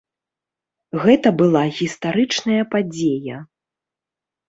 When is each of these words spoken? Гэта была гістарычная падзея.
Гэта 1.03 1.29
была 1.43 1.63
гістарычная 1.77 2.63
падзея. 2.75 3.37